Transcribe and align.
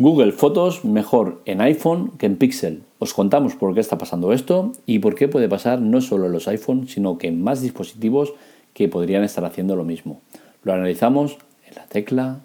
Google 0.00 0.30
Fotos 0.30 0.84
mejor 0.84 1.42
en 1.44 1.60
iPhone 1.60 2.12
que 2.18 2.26
en 2.26 2.36
Pixel. 2.36 2.82
Os 3.00 3.14
contamos 3.14 3.56
por 3.56 3.74
qué 3.74 3.80
está 3.80 3.98
pasando 3.98 4.32
esto 4.32 4.70
y 4.86 5.00
por 5.00 5.16
qué 5.16 5.26
puede 5.26 5.48
pasar 5.48 5.80
no 5.80 6.00
solo 6.00 6.26
en 6.26 6.32
los 6.32 6.46
iPhone, 6.46 6.86
sino 6.86 7.18
que 7.18 7.26
en 7.26 7.42
más 7.42 7.62
dispositivos 7.62 8.32
que 8.74 8.86
podrían 8.86 9.24
estar 9.24 9.44
haciendo 9.44 9.74
lo 9.74 9.82
mismo. 9.82 10.20
Lo 10.62 10.72
analizamos 10.72 11.38
en 11.68 11.74
la 11.74 11.86
tecla 11.86 12.38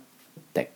Tech. 0.52 0.72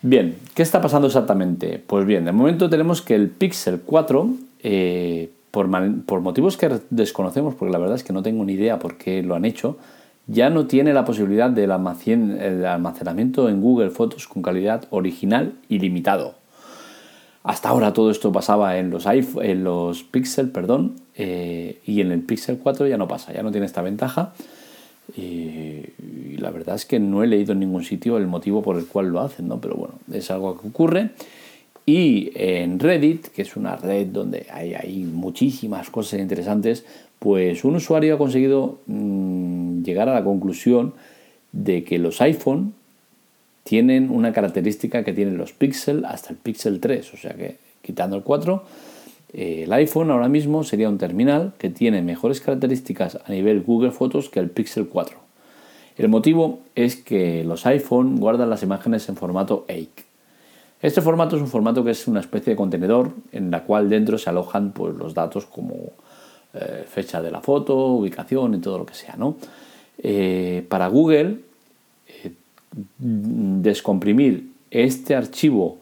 Bien, 0.00 0.36
¿qué 0.54 0.62
está 0.62 0.80
pasando 0.80 1.08
exactamente? 1.08 1.82
Pues 1.86 2.06
bien, 2.06 2.24
de 2.24 2.32
momento 2.32 2.70
tenemos 2.70 3.02
que 3.02 3.14
el 3.14 3.28
Pixel 3.28 3.82
4 3.84 4.30
por, 5.50 5.68
motivos 5.68 6.56
que 6.56 6.80
desconocemos, 6.90 7.54
porque 7.54 7.72
la 7.72 7.78
verdad 7.78 7.96
es 7.96 8.04
que 8.04 8.12
no 8.12 8.22
tengo 8.22 8.44
ni 8.44 8.54
idea 8.54 8.78
por 8.78 8.96
qué 8.96 9.22
lo 9.22 9.34
han 9.34 9.44
hecho, 9.44 9.78
ya 10.26 10.48
no 10.50 10.66
tiene 10.66 10.92
la 10.92 11.04
posibilidad 11.04 11.50
del 11.50 11.72
almacenamiento 11.72 13.48
en 13.48 13.60
Google 13.60 13.90
Fotos 13.90 14.28
con 14.28 14.42
calidad 14.42 14.84
original 14.90 15.54
y 15.68 15.78
limitado. 15.78 16.34
Hasta 17.42 17.70
ahora 17.70 17.92
todo 17.92 18.10
esto 18.10 18.30
pasaba 18.32 18.76
en 18.78 18.90
los, 18.90 19.06
iPhone, 19.06 19.44
en 19.44 19.64
los 19.64 20.02
Pixel, 20.02 20.50
perdón, 20.50 20.96
eh, 21.16 21.80
y 21.86 22.00
en 22.02 22.12
el 22.12 22.20
Pixel 22.20 22.58
4 22.58 22.86
ya 22.86 22.98
no 22.98 23.08
pasa, 23.08 23.32
ya 23.32 23.42
no 23.42 23.50
tiene 23.50 23.66
esta 23.66 23.82
ventaja. 23.82 24.34
Y, 25.16 25.82
la 26.36 26.50
verdad 26.50 26.76
es 26.76 26.86
que 26.86 26.98
no 27.00 27.22
he 27.22 27.26
leído 27.26 27.52
en 27.52 27.60
ningún 27.60 27.84
sitio 27.84 28.16
el 28.16 28.26
motivo 28.26 28.62
por 28.62 28.76
el 28.76 28.86
cual 28.86 29.08
lo 29.08 29.20
hacen, 29.20 29.48
¿no? 29.48 29.60
Pero 29.60 29.74
bueno, 29.74 29.94
es 30.12 30.30
algo 30.30 30.58
que 30.58 30.68
ocurre. 30.68 31.10
Y 31.92 32.30
en 32.36 32.78
Reddit, 32.78 33.26
que 33.30 33.42
es 33.42 33.56
una 33.56 33.74
red 33.74 34.06
donde 34.06 34.46
hay, 34.52 35.02
muchísimas 35.12 35.90
cosas 35.90 36.20
interesantes, 36.20 36.84
pues 37.18 37.64
un 37.64 37.74
usuario 37.74 38.14
ha 38.14 38.18
conseguido 38.18 38.78
mm, 38.86 39.82
llegar 39.82 40.08
a 40.08 40.14
la 40.14 40.22
conclusión 40.22 40.94
de 41.50 41.82
que 41.82 41.98
los 41.98 42.20
iPhone 42.20 42.74
tienen 43.64 44.08
una 44.08 44.32
característica 44.32 45.02
que 45.02 45.12
tienen 45.12 45.36
los 45.36 45.50
Pixel 45.50 46.04
hasta 46.04 46.30
el 46.30 46.36
Pixel 46.36 46.78
3, 46.78 47.12
o 47.12 47.16
sea 47.16 47.34
que 47.34 47.56
quitando 47.82 48.14
el 48.14 48.22
4, 48.22 48.62
eh, 49.32 49.62
el 49.64 49.72
iPhone 49.72 50.12
ahora 50.12 50.28
mismo 50.28 50.62
sería 50.62 50.88
un 50.88 50.98
terminal 50.98 51.54
que 51.58 51.70
tiene 51.70 52.02
mejores 52.02 52.40
características 52.40 53.18
a 53.26 53.32
nivel 53.32 53.62
Google 53.62 53.90
Fotos 53.90 54.30
que 54.30 54.38
el 54.38 54.50
Pixel 54.50 54.86
4. 54.86 55.18
El 55.98 56.08
motivo 56.08 56.60
es 56.76 56.94
que 56.94 57.42
los 57.42 57.66
iPhone 57.66 58.20
guardan 58.20 58.48
las 58.48 58.62
imágenes 58.62 59.08
en 59.08 59.16
formato 59.16 59.66
AIC. 59.68 60.09
Este 60.82 61.02
formato 61.02 61.36
es 61.36 61.42
un 61.42 61.48
formato 61.48 61.84
que 61.84 61.90
es 61.90 62.08
una 62.08 62.20
especie 62.20 62.52
de 62.52 62.56
contenedor 62.56 63.12
en 63.32 63.50
la 63.50 63.64
cual 63.64 63.90
dentro 63.90 64.16
se 64.16 64.30
alojan 64.30 64.72
pues, 64.72 64.94
los 64.96 65.12
datos 65.12 65.44
como 65.44 65.74
eh, 66.54 66.84
fecha 66.88 67.20
de 67.20 67.30
la 67.30 67.40
foto, 67.40 67.76
ubicación 67.76 68.54
y 68.54 68.58
todo 68.58 68.78
lo 68.78 68.86
que 68.86 68.94
sea. 68.94 69.14
¿no? 69.16 69.36
Eh, 69.98 70.64
para 70.68 70.88
Google, 70.88 71.40
eh, 72.08 72.32
descomprimir 72.98 74.52
este 74.70 75.14
archivo 75.14 75.78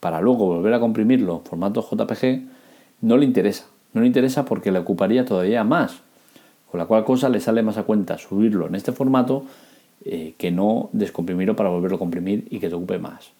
para 0.00 0.20
luego 0.20 0.46
volver 0.46 0.74
a 0.74 0.80
comprimirlo 0.80 1.36
en 1.36 1.44
formato 1.44 1.86
JPG 1.88 2.42
no 3.02 3.16
le 3.16 3.26
interesa. 3.26 3.66
No 3.92 4.00
le 4.00 4.08
interesa 4.08 4.44
porque 4.44 4.72
le 4.72 4.80
ocuparía 4.80 5.24
todavía 5.24 5.62
más. 5.62 6.00
Con 6.70 6.78
la 6.80 6.86
cual 6.86 7.04
cosa 7.04 7.28
le 7.28 7.38
sale 7.38 7.62
más 7.62 7.78
a 7.78 7.84
cuenta 7.84 8.18
subirlo 8.18 8.66
en 8.66 8.74
este 8.74 8.90
formato 8.90 9.44
que 10.02 10.50
no 10.50 10.90
descomprimirlo 10.92 11.56
para 11.56 11.70
volverlo 11.70 11.96
a 11.96 11.98
comprimir 11.98 12.46
y 12.50 12.58
que 12.58 12.68
te 12.68 12.74
ocupe 12.74 12.98
más. 12.98 13.30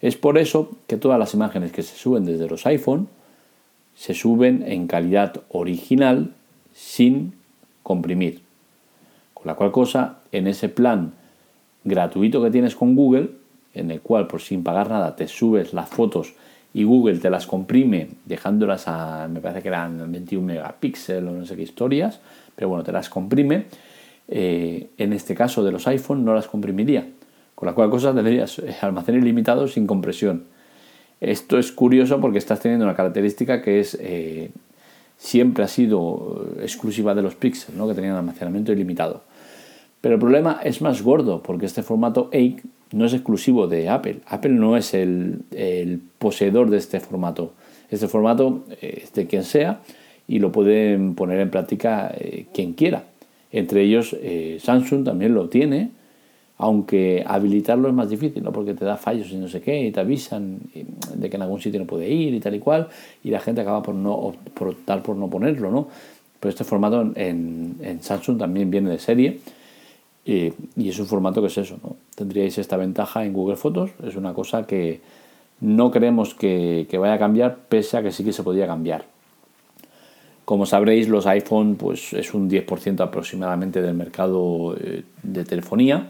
Es 0.00 0.16
por 0.16 0.38
eso 0.38 0.70
que 0.86 0.96
todas 0.96 1.18
las 1.18 1.34
imágenes 1.34 1.72
que 1.72 1.82
se 1.82 1.96
suben 1.96 2.24
desde 2.24 2.48
los 2.48 2.66
iPhone 2.66 3.08
se 3.94 4.14
suben 4.14 4.64
en 4.66 4.86
calidad 4.86 5.42
original 5.50 6.34
sin 6.72 7.34
comprimir. 7.82 8.42
Con 9.32 9.46
la 9.46 9.54
cual 9.54 9.72
cosa, 9.72 10.18
en 10.32 10.46
ese 10.46 10.68
plan 10.68 11.12
gratuito 11.84 12.42
que 12.42 12.50
tienes 12.50 12.74
con 12.74 12.94
Google, 12.96 13.30
en 13.74 13.90
el 13.90 14.00
cual 14.00 14.26
por 14.26 14.40
sin 14.40 14.62
pagar 14.62 14.88
nada 14.88 15.16
te 15.16 15.28
subes 15.28 15.72
las 15.72 15.88
fotos 15.88 16.34
y 16.72 16.82
Google 16.82 17.18
te 17.18 17.30
las 17.30 17.46
comprime 17.46 18.08
dejándolas 18.24 18.88
a, 18.88 19.28
me 19.28 19.40
parece 19.40 19.62
que 19.62 19.68
eran 19.68 20.10
21 20.10 20.44
megapíxeles 20.44 21.30
o 21.30 21.32
no 21.32 21.46
sé 21.46 21.54
qué 21.54 21.62
historias, 21.62 22.20
pero 22.56 22.68
bueno, 22.68 22.82
te 22.82 22.92
las 22.92 23.08
comprime. 23.08 23.66
Eh, 24.26 24.88
en 24.96 25.12
este 25.12 25.34
caso 25.34 25.62
de 25.62 25.70
los 25.70 25.86
iPhone 25.86 26.24
no 26.24 26.34
las 26.34 26.48
comprimiría, 26.48 27.06
con 27.64 27.70
la 27.70 27.74
cual 27.74 27.88
cosa 27.88 28.14
tendrías 28.14 28.58
eh, 28.58 28.76
almacén 28.82 29.14
ilimitado 29.14 29.66
sin 29.68 29.86
compresión. 29.86 30.44
Esto 31.22 31.58
es 31.58 31.72
curioso 31.72 32.20
porque 32.20 32.36
estás 32.36 32.60
teniendo 32.60 32.84
una 32.84 32.94
característica 32.94 33.62
que 33.62 33.80
es 33.80 33.96
eh, 34.02 34.50
siempre 35.16 35.64
ha 35.64 35.68
sido 35.68 36.46
exclusiva 36.60 37.14
de 37.14 37.22
los 37.22 37.36
Pixel, 37.36 37.74
¿no? 37.78 37.88
que 37.88 37.94
tenían 37.94 38.16
almacenamiento 38.16 38.70
ilimitado. 38.70 39.22
Pero 40.02 40.16
el 40.16 40.20
problema 40.20 40.60
es 40.62 40.82
más 40.82 41.00
gordo 41.00 41.42
porque 41.42 41.64
este 41.64 41.82
formato 41.82 42.28
AIC 42.34 42.62
no 42.92 43.06
es 43.06 43.14
exclusivo 43.14 43.66
de 43.66 43.88
Apple. 43.88 44.18
Apple 44.26 44.52
no 44.52 44.76
es 44.76 44.92
el, 44.92 45.40
poseedor 46.18 46.68
de 46.68 46.76
este 46.76 47.00
formato. 47.00 47.54
Este 47.90 48.08
formato 48.08 48.64
es 48.82 49.10
de 49.14 49.26
quien 49.26 49.44
sea 49.44 49.80
y 50.28 50.38
lo 50.38 50.52
pueden 50.52 51.14
poner 51.14 51.40
en 51.40 51.50
práctica 51.50 52.12
eh, 52.14 52.44
quien 52.52 52.74
quiera. 52.74 53.04
Entre 53.50 53.80
ellos 53.84 54.14
Samsung 54.58 55.04
también 55.04 55.32
lo 55.32 55.48
tiene 55.48 55.92
aunque 56.64 57.22
habilitarlo 57.26 57.88
es 57.88 57.94
más 57.94 58.08
difícil, 58.08 58.42
¿no? 58.42 58.50
porque 58.50 58.72
te 58.72 58.86
da 58.86 58.96
fallos 58.96 59.30
y 59.30 59.36
no 59.36 59.48
sé 59.48 59.60
qué, 59.60 59.84
y 59.84 59.92
te 59.92 60.00
avisan 60.00 60.60
de 61.14 61.28
que 61.28 61.36
en 61.36 61.42
algún 61.42 61.60
sitio 61.60 61.78
no 61.78 61.84
puede 61.84 62.08
ir 62.08 62.32
y 62.32 62.40
tal 62.40 62.54
y 62.54 62.58
cual, 62.58 62.88
y 63.22 63.28
la 63.28 63.38
gente 63.38 63.60
acaba 63.60 63.82
por, 63.82 63.94
no, 63.94 64.32
por 64.54 64.68
optar 64.68 65.02
por 65.02 65.14
no 65.14 65.28
ponerlo. 65.28 65.70
¿no? 65.70 65.88
Pero 66.40 66.48
este 66.48 66.64
formato 66.64 67.02
en, 67.16 67.76
en 67.82 68.02
Samsung 68.02 68.38
también 68.38 68.70
viene 68.70 68.88
de 68.88 68.98
serie, 68.98 69.40
y, 70.24 70.54
es 70.78 70.98
un 70.98 71.04
formato 71.04 71.42
que 71.42 71.48
es 71.48 71.58
eso. 71.58 71.78
¿no? 71.82 71.96
Tendríais 72.14 72.56
esta 72.56 72.78
ventaja 72.78 73.26
en 73.26 73.34
Google 73.34 73.56
Fotos, 73.56 73.90
es 74.02 74.16
una 74.16 74.32
cosa 74.32 74.66
que 74.66 75.02
no 75.60 75.90
creemos 75.90 76.34
que, 76.34 76.86
que 76.88 76.96
vaya 76.96 77.12
a 77.12 77.18
cambiar, 77.18 77.58
pese 77.68 77.98
a 77.98 78.02
que 78.02 78.10
sí 78.10 78.24
que 78.24 78.32
se 78.32 78.42
podría 78.42 78.66
cambiar. 78.66 79.04
Como 80.46 80.64
sabréis, 80.64 81.10
los 81.10 81.26
iPhone 81.26 81.76
pues, 81.76 82.14
es 82.14 82.32
un 82.32 82.48
10% 82.48 83.02
aproximadamente 83.02 83.82
del 83.82 83.92
mercado 83.92 84.74
eh, 84.80 85.02
de 85.22 85.44
telefonía 85.44 86.08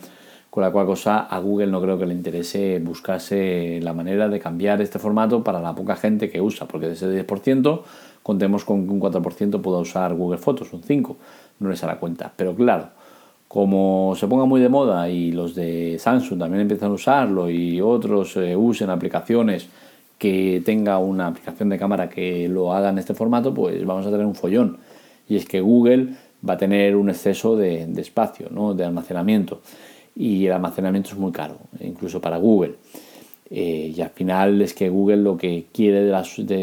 con 0.55 0.63
la 0.63 0.71
cual 0.71 0.87
cosa 0.87 1.19
a 1.19 1.41
Google 1.41 1.67
no 1.67 1.83
creo 1.83 1.99
que 1.99 2.07
le 2.07 2.15
interese 2.15 2.79
buscarse 2.79 3.81
la 3.83 3.93
manera 3.93 4.29
de 4.29 4.39
cambiar 4.39 4.81
este 4.81 5.01
formato 5.01 5.43
para 5.43 5.61
la 5.61 5.75
poca 5.75 5.97
gente 5.97 6.31
que 6.31 6.41
usa, 6.41 6.69
porque 6.69 6.87
de 6.87 6.93
ese 6.93 7.27
10% 7.27 7.81
contemos 8.23 8.65
con 8.65 8.87
que 8.87 8.93
un 8.93 9.01
4% 9.01 9.61
pueda 9.61 9.79
usar 9.79 10.15
Google 10.15 10.39
Fotos, 10.39 10.73
un 10.73 10.83
5%, 10.83 11.17
no 11.59 11.69
les 11.69 11.83
hará 11.83 11.99
cuenta. 11.99 12.33
Pero 12.37 12.55
claro, 12.55 12.91
como 13.49 14.15
se 14.15 14.29
ponga 14.29 14.45
muy 14.45 14.61
de 14.61 14.69
moda 14.69 15.09
y 15.09 15.33
los 15.33 15.57
de 15.57 15.97
Samsung 15.99 16.39
también 16.39 16.61
empiezan 16.61 16.93
a 16.93 16.95
usarlo 16.95 17.51
y 17.51 17.81
otros 17.81 18.37
eh, 18.37 18.55
usen 18.55 18.91
aplicaciones 18.91 19.69
que 20.19 20.63
tenga 20.65 20.99
una 20.99 21.27
aplicación 21.27 21.69
de 21.69 21.79
cámara 21.81 22.09
que 22.09 22.49
lo 22.49 22.73
haga 22.73 22.91
en 22.91 22.99
este 22.99 23.15
formato, 23.15 23.53
pues 23.53 23.85
vamos 23.85 24.07
a 24.07 24.11
tener 24.13 24.25
un 24.25 24.37
follón. 24.37 24.79
Y 25.29 25.35
es 25.35 25.47
que 25.47 25.61
Google 25.61 26.11
va 26.49 26.55
a 26.55 26.59
tener 26.59 26.95
un 26.95 27.09
exceso 27.11 27.57
de, 27.57 27.89
de 27.89 28.01
espacio, 28.01 28.47
¿no? 28.53 28.73
de 28.73 28.85
almacenamiento 28.85 29.61
y 30.17 30.47
el 30.47 30.53
almacenamiento 30.53 31.11
es 31.11 31.17
muy 31.17 31.33
caro, 31.33 31.59
incluso 31.81 32.21
para 32.21 32.39
Google. 32.39 32.75
Eh, 33.51 33.93
y 33.95 34.01
al 34.01 34.11
final 34.11 34.63
es 34.63 34.73
que 34.73 34.89
Google 34.89 35.19
lo 35.19 35.37
que 35.37 35.67
quiere 35.73 36.11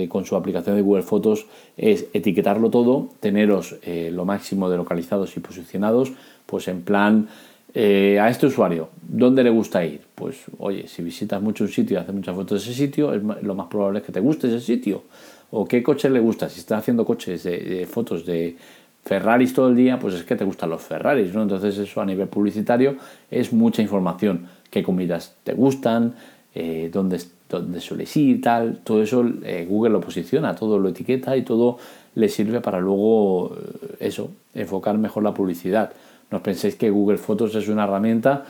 con 0.10 0.26
su 0.26 0.36
aplicación 0.36 0.76
de 0.76 0.82
Google 0.82 1.04
Fotos 1.04 1.46
es 1.78 2.08
etiquetarlo 2.14 2.70
todo, 2.70 3.10
teneros 3.20 3.76
eh, 3.84 4.10
lo 4.12 4.26
máximo 4.26 4.70
de 4.70 4.78
localizados 4.78 5.38
y 5.38 5.40
posicionados, 5.42 6.12
pues 6.46 6.68
en 6.68 6.82
plan 6.82 7.28
eh, 7.74 8.20
a 8.20 8.30
este 8.30 8.48
usuario, 8.48 8.90
¿dónde 9.02 9.44
le 9.44 9.52
gusta 9.52 9.86
ir? 9.86 10.02
Pues 10.16 10.44
oye, 10.58 10.88
si 10.88 11.04
visitas 11.04 11.42
mucho 11.42 11.64
un 11.64 11.70
sitio 11.70 11.98
y 11.98 12.02
haces 12.02 12.16
muchas 12.16 12.36
fotos 12.36 12.66
de 12.66 12.72
ese 12.72 12.78
sitio, 12.78 13.14
es, 13.14 13.22
lo 13.44 13.56
más 13.56 13.68
probable 13.68 14.00
es 14.00 14.06
que 14.06 14.12
te 14.12 14.20
guste 14.20 14.48
ese 14.48 14.60
sitio. 14.60 15.04
¿O 15.52 15.66
qué 15.66 15.84
coche 15.84 16.10
le 16.10 16.20
gusta? 16.22 16.50
Si 16.50 16.62
está 16.62 16.78
haciendo 16.78 17.06
coches 17.06 17.44
de 17.44 17.86
fotos 17.86 18.26
de 18.26 18.56
Ferraris 19.04 19.54
todo 19.54 19.70
el 19.70 19.76
día, 19.76 19.98
pues 20.00 20.14
es 20.16 20.24
que 20.24 20.36
te 20.36 20.44
gustan 20.44 20.70
los 20.70 20.82
Ferraris, 20.82 21.34
¿no? 21.34 21.42
Entonces 21.42 21.78
eso 21.78 22.02
a 22.02 22.06
nivel 22.06 22.28
publicitario 22.28 22.96
es 23.30 23.52
mucha 23.52 23.82
información. 23.82 24.48
¿Qué 24.70 24.84
comidas 24.84 25.36
te 25.44 25.54
gustan? 25.54 26.14
Eh, 26.54 26.90
dónde, 26.92 27.20
dónde, 27.50 27.80
sueles 27.80 28.16
ir? 28.18 28.42
Tal. 28.42 28.80
Todo 28.84 29.02
eso 29.02 29.26
eh, 29.44 29.66
Google 29.68 29.92
lo 29.92 30.02
posiciona, 30.02 30.56
todo 30.56 30.78
lo 30.78 30.90
etiqueta 30.90 31.36
y 31.36 31.44
todo 31.44 31.78
le 32.16 32.30
sirve 32.30 32.62
para 32.62 32.80
luego 32.80 33.56
eh, 33.56 33.96
eso, 34.02 34.32
enfocar 34.54 34.98
mejor 34.98 35.24
la 35.24 35.34
publicidad. 35.34 35.92
No 36.30 36.44
penséis 36.44 36.76
que 36.76 36.90
Google 36.90 37.18
Fotos 37.18 37.56
es 37.56 37.68
una 37.68 37.84
herramienta 37.84 38.46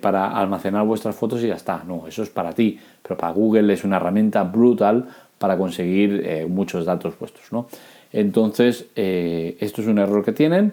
para 0.00 0.36
almacenar 0.36 0.84
vuestras 0.84 1.14
fotos 1.14 1.40
y 1.44 1.46
ya 1.46 1.54
está. 1.54 1.84
No, 1.86 2.08
eso 2.08 2.24
es 2.24 2.30
para 2.30 2.52
ti. 2.52 2.80
Pero 3.00 3.16
para 3.16 3.32
Google 3.32 3.72
es 3.72 3.84
una 3.84 3.96
herramienta 3.98 4.42
brutal 4.42 5.06
para 5.38 5.56
conseguir 5.56 6.48
muchos 6.48 6.84
datos 6.84 7.16
vuestros, 7.16 7.52
¿no? 7.52 7.68
Entonces, 8.12 8.86
eh, 8.94 9.56
esto 9.60 9.80
es 9.80 9.88
un 9.88 9.98
error 9.98 10.24
que 10.24 10.32
tienen 10.32 10.72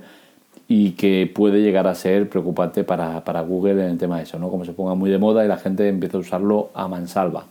y 0.67 0.91
que 0.91 1.31
puede 1.33 1.61
llegar 1.61 1.87
a 1.87 1.95
ser 1.95 2.29
preocupante 2.29 2.83
para, 2.83 3.41
Google 3.41 3.83
en 3.83 3.91
el 3.91 3.97
tema 3.97 4.17
de 4.17 4.23
eso, 4.23 4.37
¿no? 4.37 4.49
Como 4.49 4.65
se 4.65 4.73
ponga 4.73 4.93
muy 4.93 5.09
de 5.09 5.17
moda 5.17 5.43
y 5.43 5.47
la 5.47 5.57
gente 5.57 5.87
empieza 5.87 6.17
a 6.17 6.19
usarlo 6.19 6.69
a 6.73 6.87
mansalva. 6.87 7.45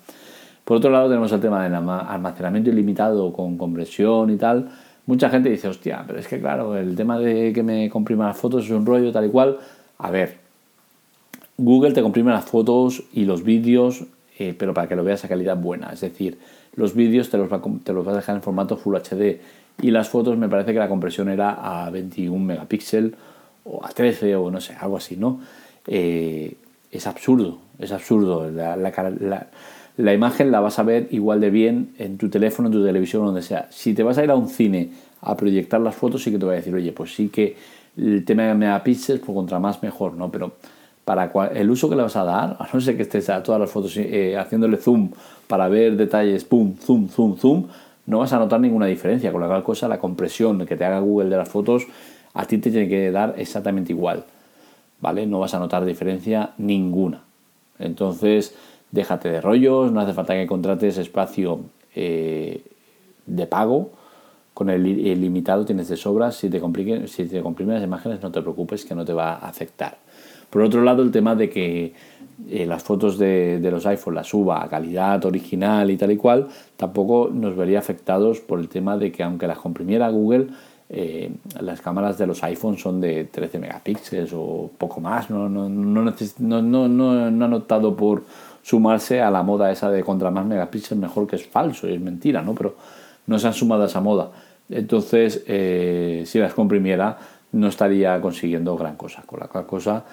Por 0.64 0.76
otro 0.76 0.90
lado, 0.90 1.08
tenemos 1.08 1.32
el 1.32 1.40
tema 1.40 1.64
del 1.64 1.75
almacenamiento 1.75 2.70
ilimitado 2.70 3.32
con 3.32 3.56
compresión 3.56 4.31
y 4.31 4.37
tal. 4.37 4.70
Mucha 5.06 5.31
gente 5.31 5.49
dice, 5.49 5.67
hostia, 5.67 6.05
pero 6.06 6.19
es 6.19 6.29
que 6.29 6.38
claro, 6.38 6.76
el 6.76 6.94
tema 6.94 7.19
de 7.19 7.52
que 7.52 7.62
me 7.62 7.88
comprima 7.88 8.29
las 8.29 8.37
fotos 8.37 8.67
es 8.67 8.70
un 8.70 8.85
rollo 8.85 9.11
tal 9.11 9.25
y 9.25 9.31
cual. 9.31 9.58
A 9.96 10.11
ver, 10.11 10.37
Google 11.56 11.93
te 11.93 12.02
comprime 12.02 12.31
las 12.31 12.44
fotos 12.44 13.02
y 13.12 13.25
los 13.25 13.43
vídeos, 13.43 14.05
eh, 14.38 14.55
pero 14.56 14.75
para 14.75 14.87
que 14.87 14.94
lo 14.94 15.02
veas 15.02 15.25
a 15.25 15.29
calidad 15.29 15.56
buena. 15.56 15.90
Es 15.93 16.02
decir, 16.02 16.38
los 16.76 16.94
vídeos 16.94 17.31
te 17.31 17.38
los, 17.38 17.50
va, 17.50 17.61
te 17.82 17.93
los 17.93 18.06
va 18.06 18.12
a 18.12 18.17
dejar 18.17 18.37
en 18.37 18.43
formato 18.43 18.76
Full 18.76 18.94
HD 18.94 19.40
y 19.81 19.91
las 19.91 20.09
fotos 20.09 20.37
me 20.37 20.49
parece 20.49 20.73
que 20.73 20.79
la 20.79 20.89
compresión 20.89 21.29
era 21.29 21.85
a 21.87 21.91
21 21.91 22.45
megapíxeles 22.45 23.13
o 23.65 23.85
a 23.85 23.89
13 23.89 24.35
o 24.37 24.51
no 24.51 24.61
sé, 24.61 24.75
algo 24.75 24.97
así, 24.97 25.17
¿no? 25.17 25.41
Eh, 25.87 26.55
es 26.91 27.07
absurdo, 27.07 27.59
es 27.79 27.93
absurdo. 27.93 28.51
La, 28.51 30.15
imagen 30.15 30.51
la 30.51 30.61
vas 30.61 30.79
a 30.79 30.83
ver 30.83 31.09
igual 31.11 31.41
de 31.41 31.51
bien 31.51 31.95
en 31.99 32.19
tu 32.19 32.29
teléfono, 32.29 32.69
en 32.69 32.73
tu 32.73 32.85
televisión, 32.85 33.25
donde 33.25 33.43
sea. 33.43 33.67
Si 33.71 33.95
te 33.95 34.03
vas 34.03 34.19
a 34.19 34.25
ir 34.25 34.31
a 34.31 34.37
un 34.37 34.49
cine 34.49 34.91
a 35.21 35.37
proyectar 35.37 35.81
las 35.81 35.95
fotos, 35.95 36.23
sí 36.23 36.31
que 36.31 36.39
te 36.39 36.45
voy 36.45 36.55
a 36.55 36.57
decir, 36.59 36.75
oye, 36.75 36.93
pues 36.93 37.15
sí 37.15 37.29
que 37.29 37.57
el 37.97 38.25
tema 38.25 38.45
de 38.45 38.55
megapíxeles, 38.55 39.21
pues 39.25 39.35
contra 39.35 39.59
más 39.59 39.83
mejor, 39.83 40.15
¿no? 40.15 40.31
Pero 40.31 40.53
para 41.05 41.31
el 41.55 41.71
uso 41.71 41.89
que 41.89 41.97
le 41.97 42.03
vas 42.03 42.17
a 42.17 42.25
dar, 42.25 42.57
a 42.59 42.69
no 42.73 42.81
ser 42.81 42.97
que 42.97 43.03
estés 43.03 43.31
a 43.31 43.43
todas 43.43 43.61
las 43.61 43.71
fotos 43.71 43.97
eh, 43.97 44.37
haciéndole 44.37 44.77
zoom 44.77 45.11
para 45.47 45.69
ver 45.69 45.97
detalles, 45.97 46.45
pum, 46.45 46.77
zoom, 46.77 47.09
zoom, 47.09 47.37
zoom, 47.37 47.67
no 48.09 48.21
vas 48.21 48.33
a 48.33 48.39
notar 48.39 48.59
ninguna 48.59 48.87
diferencia. 48.87 49.31
Con 49.31 49.43
la 49.43 49.47
cual 49.47 49.63
cosa, 49.63 49.87
la 49.87 49.99
compresión 49.99 50.65
que 50.67 50.77
te 50.77 50.85
haga 50.85 50.99
Google 50.99 51.29
de 51.29 51.37
las 51.37 51.49
fotos, 51.49 51.87
a 52.33 52.47
ti 52.47 52.57
te 52.57 52.71
tiene 52.71 52.89
que 52.89 53.13
dar 53.13 53.35
exactamente 53.37 53.93
igual. 53.93 54.25
¿Vale? 55.01 55.27
No 55.27 55.39
vas 55.41 55.53
a 55.55 55.59
notar 55.59 55.85
diferencia 55.85 56.55
ninguna. 56.57 57.23
Entonces, 57.79 58.55
déjate 58.91 59.29
de 59.29 59.41
rollos, 59.43 59.93
no 59.93 60.01
hace 60.01 60.15
falta 60.15 60.35
que 60.35 60.47
contrates 60.47 60.97
espacio 60.97 61.61
eh, 61.95 62.65
de 63.27 63.47
pago. 63.47 63.91
Con 64.55 64.71
el 64.71 64.87
ilimitado 64.87 65.67
tienes 65.67 65.89
de 65.89 65.97
sobra. 65.99 66.33
Si 66.33 66.49
te, 66.49 66.61
si 67.09 67.27
te 67.27 67.43
comprimen 67.43 67.75
las 67.75 67.85
imágenes, 67.85 68.23
no 68.23 68.33
te 68.33 68.41
preocupes 68.41 68.87
que 68.87 68.95
no 68.95 69.05
te 69.05 69.13
va 69.13 69.35
a 69.35 69.49
afectar. 69.49 69.99
Por 70.50 70.62
otro 70.62 70.83
lado, 70.83 71.03
el 71.03 71.11
tema 71.11 71.35
de 71.35 71.50
que 71.50 71.93
eh, 72.49 72.67
las 72.67 72.83
fotos 72.83 73.19
de, 73.19 73.61
los 73.71 73.85
iPhone 73.87 74.15
las 74.15 74.29
suba 74.29 74.62
a 74.62 74.69
calidad 74.69 75.25
original 75.25 75.91
y 75.91 75.97
tal 75.97 76.12
y 76.12 76.17
cual, 76.17 76.49
tampoco 76.77 77.31
nos 77.33 77.56
vería 77.56 77.79
afectados 77.79 78.41
por 78.41 78.61
el 78.61 78.69
tema 78.69 78.97
de 78.97 79.12
que 79.12 79.23
aunque 79.23 79.47
las 79.47 79.59
comprimiera 79.59 80.09
Google, 80.09 80.49
eh, 80.91 81.31
las 81.61 81.83
cámaras 81.83 82.17
de 82.17 82.27
los 82.27 82.43
iPhone 82.45 82.79
son 82.79 83.00
de 83.00 83.25
13 83.25 83.59
megapíxeles 83.59 84.31
o 84.35 84.71
poco 84.79 85.00
más, 85.00 85.29
no, 85.29 85.49
no, 85.49 85.69
no, 85.69 86.62
no, 86.62 86.89
no 87.31 87.45
han 87.45 87.55
optado 87.55 87.95
por 87.95 88.23
sumarse 88.62 89.21
a 89.21 89.31
la 89.31 89.43
moda 89.43 89.71
esa 89.71 89.91
de 89.91 90.03
contra 90.03 90.31
más 90.31 90.47
megapíxeles 90.47 91.00
mejor 91.00 91.27
que 91.27 91.37
es 91.37 91.47
falso 91.47 91.89
y 91.89 91.95
es 91.95 92.00
mentira, 92.00 92.41
¿no? 92.43 92.55
Pero 92.55 92.77
no 93.27 93.39
se 93.39 93.47
han 93.47 93.53
sumado 93.53 93.83
a 93.83 93.87
esa 93.87 94.00
moda. 94.00 94.31
Entonces, 94.71 95.45
eh, 95.47 96.25
si 96.27 96.39
las 96.39 96.55
comprimiera, 96.55 97.19
no 97.53 97.69
estaría 97.69 98.21
consiguiendo 98.21 98.77
gran 98.77 98.97
cosa. 98.97 99.23
Con 99.27 99.41
la 99.41 99.49
cosa, 99.49 100.05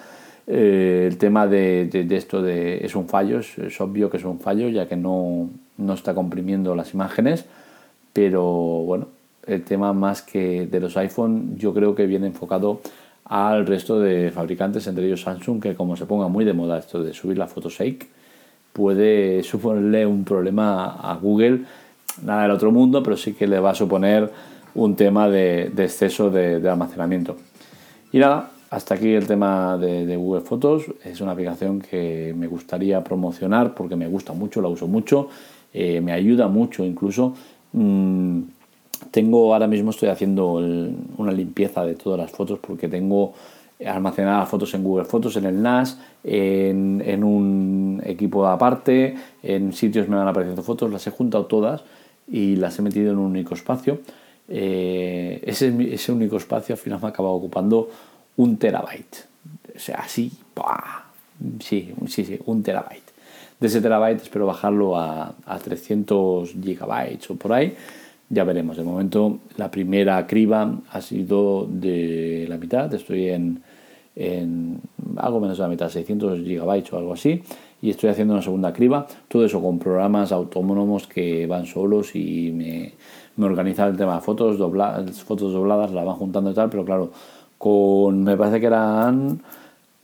eh, 0.46 1.08
el 1.10 1.18
tema 1.18 1.46
de, 1.46 1.88
esto 2.10 2.40
de, 2.40 2.84
es 2.84 2.94
un 2.94 3.08
fallo, 3.08 3.40
es, 3.40 3.80
obvio 3.80 4.10
que 4.10 4.16
es 4.18 4.24
un 4.24 4.38
fallo, 4.38 4.68
ya 4.68 4.86
que 4.86 4.96
no, 4.96 5.50
no 5.76 5.94
está 5.94 6.14
comprimiendo 6.14 6.74
las 6.76 6.94
imágenes, 6.94 7.44
pero 8.12 8.44
bueno, 8.44 9.08
el 9.46 9.62
tema 9.62 9.92
más 9.92 10.22
que 10.22 10.66
de 10.66 10.80
los 10.80 10.96
iPhone 10.96 11.56
yo 11.56 11.74
creo 11.74 11.94
que 11.94 12.06
viene 12.06 12.28
enfocado 12.28 12.80
al 13.24 13.66
resto 13.66 13.98
de 13.98 14.30
fabricantes, 14.30 14.86
entre 14.86 15.06
ellos 15.06 15.22
Samsung, 15.22 15.60
que 15.60 15.74
como 15.74 15.96
se 15.96 16.06
ponga 16.06 16.28
muy 16.28 16.44
de 16.44 16.52
moda 16.52 16.78
esto 16.78 17.02
de 17.02 17.12
subir 17.12 17.38
la 17.38 17.48
foto 17.48 17.68
shake, 17.68 18.06
puede 18.72 19.42
suponerle 19.42 20.06
un 20.06 20.24
problema 20.24 20.94
a 20.94 21.16
Google, 21.16 21.62
nada 22.22 22.42
del 22.42 22.52
otro 22.52 22.70
mundo, 22.70 23.02
pero 23.02 23.16
sí 23.16 23.32
que 23.32 23.48
le 23.48 23.58
va 23.58 23.70
a 23.70 23.74
suponer 23.74 24.30
un 24.76 24.94
tema 24.94 25.28
de, 25.28 25.72
exceso 25.76 26.30
de, 26.30 26.60
de 26.60 26.68
almacenamiento. 26.68 27.36
Y 28.12 28.18
nada, 28.18 28.50
hasta 28.70 28.94
aquí 28.94 29.12
el 29.12 29.26
tema 29.26 29.76
de, 29.78 30.16
Google 30.16 30.42
Fotos. 30.42 30.84
Es 31.04 31.20
una 31.20 31.32
aplicación 31.32 31.80
que 31.80 32.34
me 32.36 32.46
gustaría 32.46 33.02
promocionar 33.02 33.74
porque 33.74 33.96
me 33.96 34.08
gusta 34.08 34.32
mucho, 34.32 34.60
la 34.60 34.68
uso 34.68 34.86
mucho, 34.86 35.28
eh, 35.72 36.00
me 36.00 36.12
ayuda 36.12 36.48
mucho 36.48 36.84
incluso. 36.84 37.34
Mm, 37.72 38.42
tengo 39.10 39.52
ahora 39.52 39.66
mismo 39.66 39.90
estoy 39.90 40.08
haciendo 40.08 40.54
una 40.54 41.32
limpieza 41.32 41.84
de 41.84 41.94
todas 41.94 42.18
las 42.18 42.30
fotos 42.30 42.58
porque 42.58 42.88
tengo 42.88 43.34
almacenadas 43.84 44.48
fotos 44.48 44.72
en 44.74 44.82
Google 44.82 45.04
Fotos, 45.04 45.36
en 45.36 45.44
el 45.44 45.60
NAS, 45.62 45.98
en, 46.24 47.22
un 47.22 48.02
equipo 48.04 48.46
aparte, 48.46 49.14
en 49.42 49.72
sitios 49.72 50.08
me 50.08 50.16
van 50.16 50.26
apareciendo 50.26 50.62
fotos, 50.62 50.90
las 50.90 51.06
he 51.06 51.10
juntado 51.10 51.44
todas 51.44 51.84
y 52.26 52.56
las 52.56 52.78
he 52.78 52.82
metido 52.82 53.12
en 53.12 53.18
un 53.18 53.26
único 53.26 53.54
espacio. 53.54 54.00
Eh, 54.48 55.42
ese, 55.44 55.74
ese 55.92 56.12
único 56.12 56.36
espacio 56.36 56.74
al 56.74 56.78
final 56.78 57.00
me 57.00 57.06
ha 57.06 57.10
acabado 57.10 57.34
ocupando 57.34 57.90
un 58.36 58.56
terabyte. 58.56 59.24
O 59.74 59.78
sea, 59.78 59.96
así, 59.96 60.32
sí, 61.60 61.92
sí, 62.06 62.24
sí, 62.24 62.38
un 62.46 62.62
terabyte. 62.62 63.06
De 63.58 63.68
ese 63.68 63.80
terabyte 63.80 64.22
espero 64.22 64.46
bajarlo 64.46 64.98
a, 64.98 65.34
300 65.62 66.54
gigabytes 66.62 67.30
o 67.30 67.36
por 67.36 67.52
ahí. 67.52 67.74
Ya 68.28 68.44
veremos. 68.44 68.76
De 68.76 68.82
momento, 68.82 69.38
la 69.56 69.70
primera 69.70 70.26
criba 70.26 70.78
ha 70.90 71.00
sido 71.00 71.66
de 71.66 72.46
la 72.48 72.58
mitad. 72.58 72.92
Estoy 72.92 73.28
en, 73.28 73.62
algo 75.16 75.40
menos 75.40 75.56
de 75.56 75.62
la 75.62 75.68
mitad, 75.68 75.88
600 75.88 76.40
gigabytes 76.40 76.92
o 76.92 76.98
algo 76.98 77.14
así. 77.14 77.42
Y 77.80 77.90
estoy 77.90 78.10
haciendo 78.10 78.34
una 78.34 78.42
segunda 78.42 78.72
criba. 78.72 79.06
Todo 79.28 79.44
eso 79.44 79.62
con 79.62 79.78
programas 79.78 80.32
autónomos 80.32 81.06
que 81.06 81.46
van 81.46 81.66
solos 81.66 82.14
y 82.14 82.50
me, 82.52 82.92
me 83.36 83.46
organizan 83.46 83.90
el 83.90 83.96
tema 83.96 84.16
de 84.16 84.20
fotos, 84.20 84.58
dobladas, 84.58 85.22
fotos 85.22 85.52
dobladas, 85.52 85.92
la 85.92 86.04
van 86.04 86.16
juntando 86.16 86.50
y 86.50 86.54
tal. 86.54 86.68
Pero 86.68 86.84
claro, 86.84 87.12
con, 87.58 88.24
me 88.24 88.36
parece 88.36 88.60
que 88.60 88.66
eran 88.66 89.40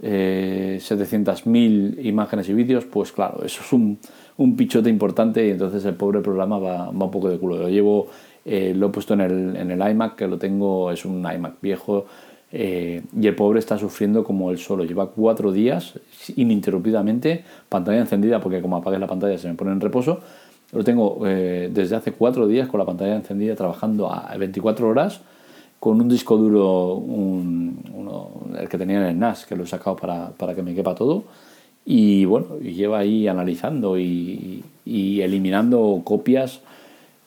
eh, 0.03 0.79
700.000 0.81 2.05
imágenes 2.05 2.49
y 2.49 2.55
vídeos, 2.55 2.85
pues 2.85 3.13
claro, 3.13 3.45
eso 3.45 3.63
es 3.65 3.73
un, 3.73 3.99
un, 4.37 4.57
pichote 4.57 4.91
importante 4.91 5.47
y 5.47 5.51
entonces 5.51 5.85
el 5.85 5.95
pobre 5.95 6.21
programa 6.21 6.59
va, 6.59 6.89
un 6.91 7.11
poco 7.11 7.29
de 7.29 7.39
culo. 7.39 7.57
Lo 7.57 7.69
llevo, 7.69 8.09
eh, 8.45 8.73
lo 8.77 8.89
he 8.89 8.91
puesto 8.91 9.15
en 9.15 9.21
el, 9.21 9.57
en 9.57 9.71
el 9.71 9.91
iMac, 9.91 10.17
que 10.17 10.27
lo 10.27 10.39
tengo, 10.39 10.91
es 10.91 11.05
un 11.05 11.19
iMac 11.21 11.61
viejo, 11.61 12.07
eh, 12.55 13.03
y 13.19 13.27
el 13.27 13.35
pobre 13.35 13.61
está 13.61 13.79
sufriendo 13.79 14.25
como 14.25 14.51
él 14.51 14.59
solo. 14.59 14.85
Lleva 14.85 15.09
cuatro 15.11 15.53
días 15.53 15.99
ininterrumpidamente, 16.37 17.45
pantalla 17.69 18.01
encendida, 18.01 18.41
porque 18.41 18.61
como 18.61 18.77
apagues 18.77 19.01
la 19.01 19.07
pantalla 19.07 19.39
se 19.39 19.49
me 19.49 19.55
pone 19.55 19.73
en 19.73 19.81
reposo. 19.81 20.21
Lo 20.73 20.85
tengo 20.85 21.23
eh, 21.27 21.71
desde 21.73 21.97
hace 21.97 22.13
cuatro 22.13 22.47
días 22.47 22.69
con 22.69 22.79
la 22.81 22.87
pantalla 22.87 23.15
encendida 23.15 23.55
trabajando 23.55 24.13
a 24.13 24.37
24 24.37 24.89
horas 24.89 25.21
con 25.83 26.01
un 26.01 26.09
disco 26.09 26.37
duro, 26.37 26.95
uno, 26.95 28.31
el 28.57 28.69
que 28.69 28.79
tenía 28.79 28.99
en 28.99 29.03
el 29.03 29.19
NAS, 29.19 29.47
que 29.47 29.57
lo 29.57 29.65
he 29.65 29.67
sacado 29.67 29.97
para, 29.97 30.31
para 30.31 30.55
que 30.55 30.63
me 30.63 30.77
quepa 30.77 30.95
todo. 30.95 31.25
Y 31.85 32.25
bueno, 32.25 32.57
lleva 32.61 33.01
ahí 33.01 33.27
analizando 33.27 33.99
y, 33.99 34.63
y, 34.85 35.21
eliminando 35.23 36.01
copias 36.05 36.61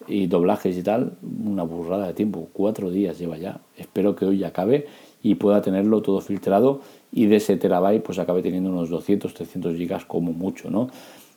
y 0.07 0.27
doblajes 0.27 0.77
y 0.77 0.83
tal, 0.83 1.17
una 1.45 1.63
burrada 1.63 2.07
de 2.07 2.13
tiempo. 2.13 2.47
Cuatro 2.53 2.91
días 2.91 3.19
lleva 3.19 3.38
ya. 3.38 3.59
Espero 3.77 4.15
que 4.15 4.24
hoy 4.24 4.41
acabe 4.45 4.88
y 5.21 5.35
pueda 5.35 5.62
tenerlo 5.62 6.01
todo 6.01 6.21
filtrado 6.21 6.79
y 7.12 7.25
de 7.25 7.35
ese 7.35 7.57
terabyte 7.57 8.03
pues 8.03 8.19
acabe 8.19 8.41
teniendo 8.41 8.69
unos 8.69 8.89
200, 8.89 9.33
300 9.33 9.75
gigas 9.75 10.05
como 10.05 10.31
mucho, 10.31 10.71
¿no? 10.71 10.89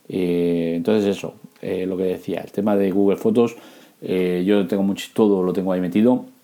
Eh, 0.08 0.74
entonces 0.76 1.16
eso, 1.16 1.34
eh, 1.62 1.84
lo 1.84 1.96
que 1.96 2.04
decía, 2.04 2.42
el 2.42 2.52
tema 2.52 2.76
de 2.76 2.92
Google 2.92 3.16
Fotos, 3.16 3.56
eh, 4.02 4.44
yo 4.46 4.68
tengo 4.68 4.84
mucho, 4.84 5.08
todo 5.12 5.42
lo 5.42 5.52
tengo 5.52 5.72
ahí 5.72 5.80
metido 5.80 6.37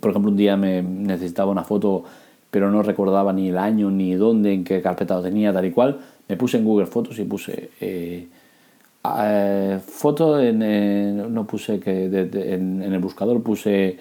por 0.00 0.10
ejemplo, 0.10 0.30
un 0.30 0.36
día 0.36 0.56
me 0.56 0.82
necesitaba 0.82 1.50
una 1.50 1.64
foto, 1.64 2.04
pero 2.50 2.70
no 2.70 2.82
recordaba 2.82 3.32
ni 3.32 3.48
el 3.48 3.58
año, 3.58 3.90
ni 3.90 4.14
dónde, 4.14 4.52
en 4.52 4.64
qué 4.64 4.80
carpeta 4.80 5.16
lo 5.16 5.22
tenía, 5.22 5.52
tal 5.52 5.66
y 5.66 5.70
cual. 5.70 5.98
Me 6.28 6.36
puse 6.36 6.58
en 6.58 6.64
Google 6.64 6.86
Fotos 6.86 7.18
y 7.18 7.24
puse 7.24 7.70
eh, 7.80 8.26
eh, 9.18 9.78
foto, 9.86 10.40
en, 10.40 11.32
no 11.32 11.46
puse 11.46 11.78
que 11.78 12.06
en, 12.06 12.82
el 12.82 12.98
buscador 12.98 13.42
puse 13.42 13.96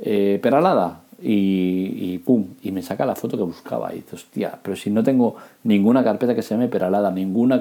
eh, 0.00 0.38
peralada 0.42 1.02
y, 1.22 2.14
y, 2.14 2.18
pum, 2.18 2.46
y 2.62 2.72
me 2.72 2.82
saca 2.82 3.04
la 3.04 3.14
foto 3.14 3.36
que 3.36 3.44
buscaba. 3.44 3.92
Y 3.92 3.96
dices, 3.96 4.14
hostia, 4.14 4.58
pero 4.62 4.76
si 4.76 4.90
no 4.90 5.02
tengo 5.02 5.36
ninguna 5.64 6.02
carpeta 6.02 6.34
que 6.34 6.42
se 6.42 6.54
llame 6.54 6.68
peralada, 6.68 7.10
ninguna, 7.10 7.60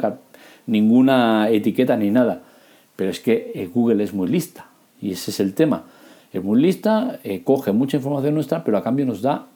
ninguna 0.65 1.49
etiqueta 1.49 1.97
ni 1.97 2.09
nada. 2.09 2.41
Pero 2.95 3.11
es 3.11 3.19
que 3.19 3.69
Google 3.73 4.03
es 4.03 4.13
muy 4.13 4.27
lista 4.27 4.67
y 4.99 5.11
ese 5.11 5.29
es 5.29 5.39
el 5.39 5.53
tema 5.53 5.83
es 6.31 6.43
muy 6.43 6.61
lista, 6.61 7.19
eh, 7.23 7.41
coge 7.43 7.71
mucha 7.71 7.97
información 7.97 8.33
nuestra, 8.33 8.63
pero 8.63 8.77
a 8.77 8.83
cambio 8.83 9.05
nos 9.05 9.21
da 9.21 9.47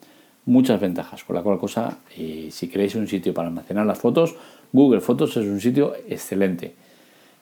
muchas 0.46 0.80
ventajas. 0.80 1.24
Con 1.24 1.36
la 1.36 1.42
cual 1.42 1.58
cosa, 1.58 1.98
eh, 2.18 2.50
si 2.52 2.68
queréis 2.68 2.96
un 2.96 3.08
sitio 3.08 3.34
para 3.34 3.48
almacenar 3.48 3.86
las 3.86 4.00
fotos, 4.00 4.36
Google 4.72 5.02
Fotos 5.02 5.36
es 5.38 5.46
un 5.46 5.60
sitio 5.60 5.94
excelente. 6.08 6.74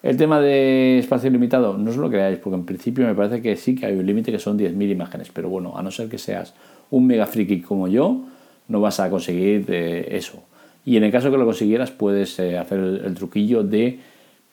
El 0.01 0.15
tema 0.15 0.39
de 0.39 0.99
espacio 0.99 1.29
limitado, 1.29 1.77
no 1.77 1.91
os 1.91 1.97
lo 1.97 2.09
creáis, 2.09 2.39
porque 2.39 2.55
en 2.55 2.65
principio 2.65 3.05
me 3.05 3.13
parece 3.13 3.41
que 3.41 3.55
sí 3.57 3.75
que 3.75 3.85
hay 3.85 3.95
un 3.95 4.05
límite 4.05 4.31
que 4.31 4.39
son 4.39 4.57
10.000 4.57 4.91
imágenes, 4.91 5.29
pero 5.33 5.49
bueno, 5.49 5.77
a 5.77 5.83
no 5.83 5.91
ser 5.91 6.07
que 6.07 6.17
seas 6.17 6.53
un 6.89 7.05
mega 7.05 7.25
friki 7.25 7.61
como 7.61 7.87
yo, 7.87 8.23
no 8.69 8.79
vas 8.79 8.99
a 8.99 9.09
conseguir 9.09 9.65
eh, 9.67 10.07
eso. 10.11 10.43
Y 10.85 10.95
en 10.95 11.03
el 11.03 11.11
caso 11.11 11.29
que 11.29 11.37
lo 11.37 11.45
consiguieras, 11.45 11.91
puedes 11.91 12.39
hacer 12.39 12.79
el, 12.79 13.13
truquillo 13.13 13.63
de 13.63 13.99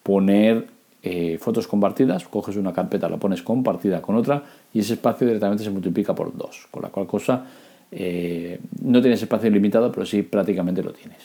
poner 0.02 0.66
eh, 1.02 1.38
fotos 1.40 1.66
compartidas, 1.66 2.26
coges 2.28 2.56
una 2.56 2.72
carpeta, 2.72 3.08
la 3.08 3.16
pones 3.16 3.42
compartida 3.42 4.02
con 4.02 4.16
otra 4.16 4.42
y 4.72 4.80
ese 4.80 4.94
espacio 4.94 5.26
directamente 5.26 5.62
se 5.62 5.70
multiplica 5.70 6.14
por 6.14 6.36
dos, 6.36 6.66
con 6.70 6.82
la 6.82 6.88
cual 6.88 7.06
cosa 7.06 7.44
eh, 7.92 8.58
no 8.82 9.00
tienes 9.00 9.22
espacio 9.22 9.48
ilimitado, 9.48 9.92
pero 9.92 10.06
sí 10.06 10.22
prácticamente 10.22 10.82
lo 10.82 10.92
tienes. 10.92 11.18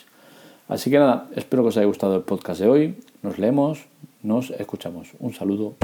Así 0.68 0.90
que 0.90 0.98
nada, 0.98 1.28
espero 1.34 1.62
que 1.62 1.70
os 1.70 1.76
haya 1.76 1.86
gustado 1.86 2.16
el 2.16 2.22
podcast 2.22 2.60
de 2.60 2.68
hoy. 2.68 2.94
Nos 3.22 3.38
leemos, 3.38 3.86
nos 4.22 4.50
escuchamos. 4.50 5.08
Un 5.18 5.34
saludo. 5.34 5.74